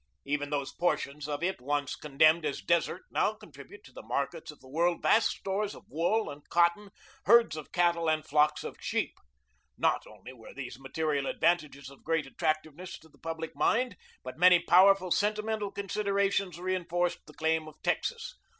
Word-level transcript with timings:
Even 0.25 0.49
those 0.49 0.71
portions 0.73 1.29
of 1.29 1.43
it 1.43 1.61
once 1.61 1.95
condemned 1.95 2.43
as 2.43 2.59
desert 2.59 3.03
now 3.11 3.33
contribute 3.33 3.83
to 3.83 3.91
the 3.93 4.01
markets 4.01 4.49
of 4.49 4.59
the 4.59 4.67
world 4.67 4.99
vast 5.03 5.29
stores 5.29 5.75
of 5.75 5.85
wool 5.87 6.27
and 6.31 6.49
cotton, 6.49 6.89
herds 7.25 7.55
of 7.55 7.71
cattle 7.71 8.09
and 8.09 8.25
flocks 8.25 8.63
of 8.63 8.77
sheep. 8.79 9.13
Not 9.77 10.07
only 10.07 10.33
were 10.33 10.55
these 10.55 10.79
material 10.79 11.27
advantages 11.27 11.91
of 11.91 12.03
great 12.03 12.25
attractiveness 12.25 12.97
to 12.97 13.09
the 13.09 13.19
public 13.19 13.55
mind, 13.55 13.95
but 14.23 14.39
many 14.39 14.57
powerful 14.59 15.11
sentimental 15.11 15.69
considerations 15.69 16.59
reinforced 16.59 17.23
the 17.27 17.33
claim 17.35 17.67
of 17.67 17.79
Texas. 17.83 18.33